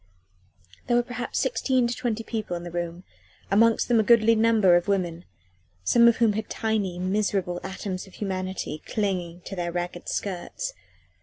[0.87, 3.03] There were perhaps sixteen to twenty people in the room
[3.51, 5.25] amongst them a goodly number of women,
[5.83, 10.73] some of whom had tiny, miserable atoms of humanity clinging to their ragged skirts.